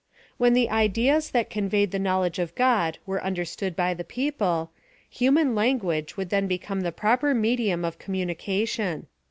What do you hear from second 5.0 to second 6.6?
human Ian PLAN OP 8AL\ATICN. 123 ^uage would then